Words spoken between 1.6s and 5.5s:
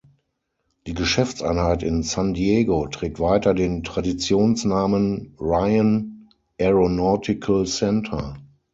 in San Diego trägt weiter den Traditionsnamen